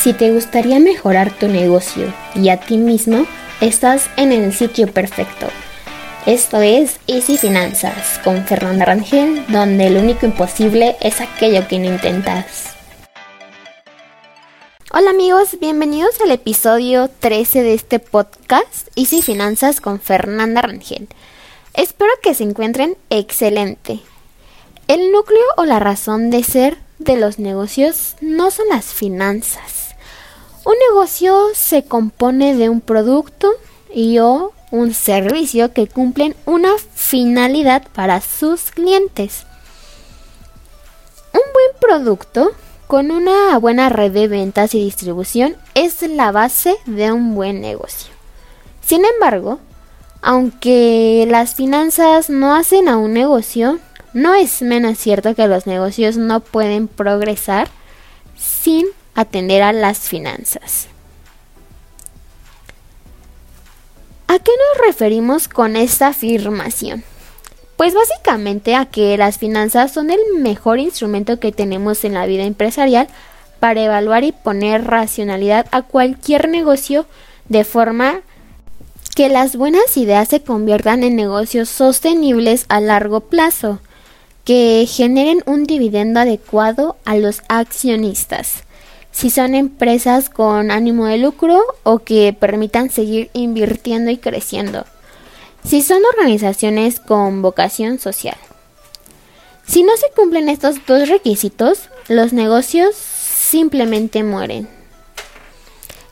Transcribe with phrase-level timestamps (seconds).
[0.00, 3.26] Si te gustaría mejorar tu negocio y a ti mismo,
[3.60, 5.48] estás en el sitio perfecto.
[6.24, 11.86] Esto es Easy Finanzas con Fernanda Rangel, donde lo único imposible es aquello que no
[11.86, 12.76] intentas.
[14.92, 21.08] Hola amigos, bienvenidos al episodio 13 de este podcast Easy Finanzas con Fernanda Rangel.
[21.74, 23.98] Espero que se encuentren excelente.
[24.86, 29.87] El núcleo o la razón de ser de los negocios no son las finanzas
[30.68, 33.50] un negocio se compone de un producto
[33.90, 39.46] y o un servicio que cumplen una finalidad para sus clientes.
[41.32, 42.50] Un buen producto
[42.86, 48.12] con una buena red de ventas y distribución es la base de un buen negocio.
[48.84, 49.60] Sin embargo,
[50.20, 53.78] aunque las finanzas no hacen a un negocio,
[54.12, 57.68] no es menos cierto que los negocios no pueden progresar
[58.36, 58.84] sin
[59.18, 60.86] atender a las finanzas.
[64.28, 67.02] ¿A qué nos referimos con esta afirmación?
[67.76, 72.44] Pues básicamente a que las finanzas son el mejor instrumento que tenemos en la vida
[72.44, 73.08] empresarial
[73.58, 77.04] para evaluar y poner racionalidad a cualquier negocio
[77.48, 78.20] de forma
[79.16, 83.80] que las buenas ideas se conviertan en negocios sostenibles a largo plazo,
[84.44, 88.62] que generen un dividendo adecuado a los accionistas
[89.18, 94.84] si son empresas con ánimo de lucro o que permitan seguir invirtiendo y creciendo,
[95.64, 98.36] si son organizaciones con vocación social.
[99.66, 104.68] Si no se cumplen estos dos requisitos, los negocios simplemente mueren.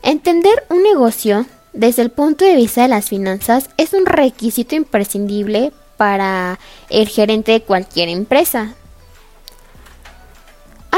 [0.03, 5.71] Entender un negocio desde el punto de vista de las finanzas es un requisito imprescindible
[5.95, 8.75] para el gerente de cualquier empresa,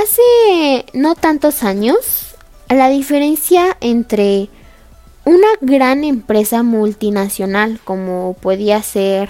[0.02, 2.36] Hace no tantos años,
[2.70, 4.48] la diferencia entre
[5.26, 9.30] una gran empresa multinacional como podía ser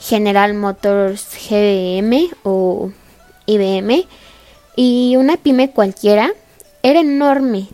[0.00, 2.90] General Motors GM o
[3.46, 4.08] IBM
[4.74, 6.32] y una pyme cualquiera
[6.82, 7.68] era enorme.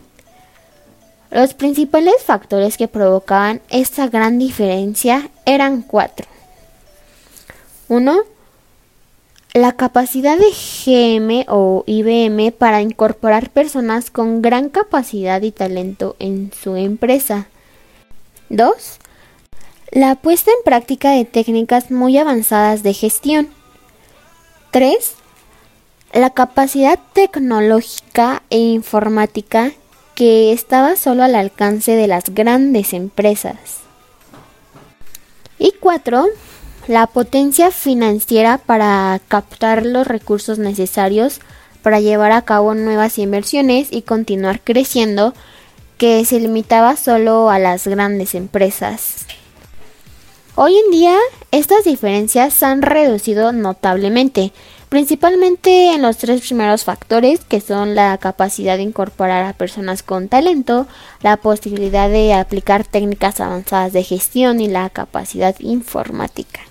[1.31, 6.27] Los principales factores que provocaban esta gran diferencia eran cuatro.
[7.87, 8.19] Uno,
[9.57, 16.51] la capacidad de GM o IBM para incorporar personas con gran capacidad y talento en
[16.53, 17.47] su empresa.
[18.49, 18.71] 2.
[19.91, 23.49] La puesta en práctica de técnicas muy avanzadas de gestión.
[24.69, 25.13] 3.
[26.13, 29.71] La capacidad tecnológica e informática
[30.13, 33.79] que estaba solo al alcance de las grandes empresas.
[35.57, 36.27] Y 4
[36.87, 41.41] la potencia financiera para captar los recursos necesarios
[41.81, 45.33] para llevar a cabo nuevas inversiones y continuar creciendo
[45.97, 49.25] que se limitaba solo a las grandes empresas.
[50.55, 51.15] Hoy en día
[51.51, 54.53] estas diferencias se han reducido notablemente,
[54.89, 60.29] principalmente en los tres primeros factores que son la capacidad de incorporar a personas con
[60.29, 60.87] talento,
[61.21, 66.61] la posibilidad de aplicar técnicas avanzadas de gestión y la capacidad informática.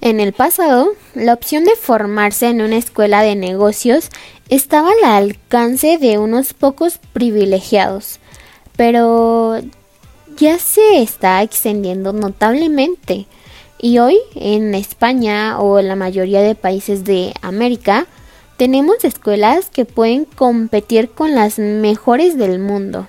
[0.00, 4.10] En el pasado, la opción de formarse en una escuela de negocios
[4.48, 8.20] estaba al alcance de unos pocos privilegiados,
[8.76, 9.58] pero
[10.38, 13.26] ya se está extendiendo notablemente.
[13.80, 18.06] Y hoy en España o la mayoría de países de América
[18.56, 23.08] tenemos escuelas que pueden competir con las mejores del mundo.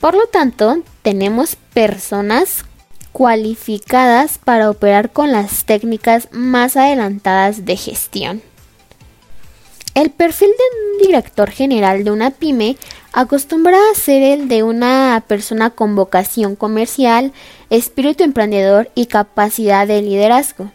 [0.00, 2.64] Por lo tanto, tenemos personas
[3.14, 8.42] cualificadas para operar con las técnicas más adelantadas de gestión.
[9.94, 12.76] El perfil de un director general de una pyme
[13.12, 17.32] acostumbra a ser el de una persona con vocación comercial,
[17.70, 20.72] espíritu emprendedor y capacidad de liderazgo.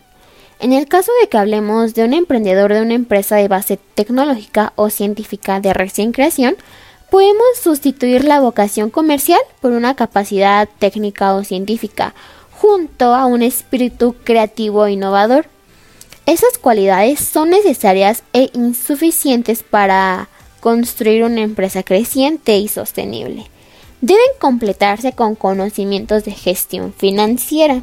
[0.62, 4.72] En el caso de que hablemos de un emprendedor de una empresa de base tecnológica
[4.78, 6.56] o científica de recién creación,
[7.10, 12.13] Podemos sustituir la vocación comercial por una capacidad técnica o científica,
[12.62, 15.48] junto a un espíritu creativo e innovador.
[16.26, 20.28] Esas cualidades son necesarias e insuficientes para
[20.60, 23.46] construir una empresa creciente y sostenible.
[24.02, 27.82] Deben completarse con conocimientos de gestión financiera.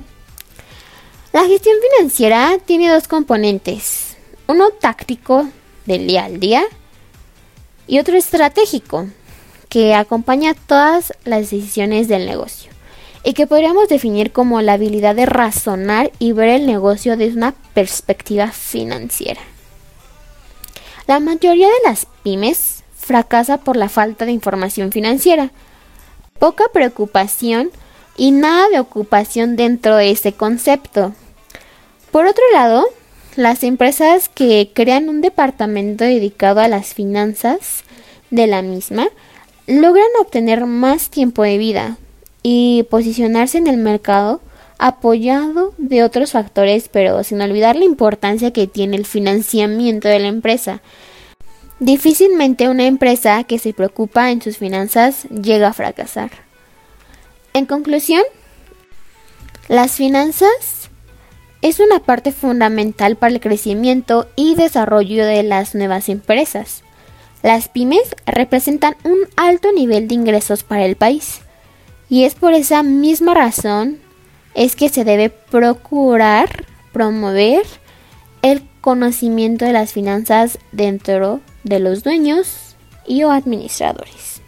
[1.32, 5.49] La gestión financiera tiene dos componentes, uno táctico
[5.87, 6.64] del día al día
[7.87, 9.06] y otro estratégico,
[9.69, 12.75] que acompaña todas las decisiones del negocio
[13.26, 17.56] y que podríamos definir como la habilidad de razonar y ver el negocio desde una
[17.75, 19.40] perspectiva financiera.
[21.08, 25.50] La mayoría de las pymes fracasa por la falta de información financiera,
[26.38, 27.73] poca preocupación
[28.17, 31.12] y nada de ocupación dentro de ese concepto.
[32.12, 32.87] Por otro lado,
[33.34, 37.82] las empresas que crean un departamento dedicado a las finanzas
[38.31, 39.08] de la misma
[39.67, 41.99] logran obtener más tiempo de vida
[42.48, 44.40] y posicionarse en el mercado
[44.78, 50.28] apoyado de otros factores, pero sin olvidar la importancia que tiene el financiamiento de la
[50.28, 50.81] empresa.
[51.81, 56.31] Difícilmente una empresa que se preocupa en sus finanzas llega a fracasar.
[57.52, 58.22] En conclusión,
[59.66, 60.88] las finanzas
[61.62, 66.84] es una parte fundamental para el crecimiento y desarrollo de las nuevas empresas.
[67.42, 71.40] Las pymes representan un alto nivel de ingresos para el país
[72.08, 73.98] y es por esa misma razón
[74.54, 77.66] es que se debe procurar promover
[78.42, 82.76] el conocimiento de las finanzas dentro de los dueños
[83.06, 84.40] y o administradores.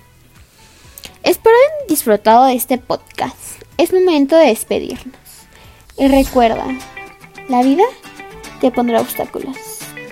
[1.22, 3.62] Espero hayan disfrutado de este podcast.
[3.76, 5.16] Es momento de despedirnos.
[5.98, 6.64] Y recuerda,
[7.48, 7.84] la vida
[8.60, 9.56] te pondrá obstáculos,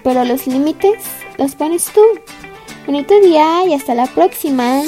[0.03, 1.05] pero los límites
[1.39, 2.03] los pones tú.
[2.87, 4.83] Bonito día y hasta la próxima.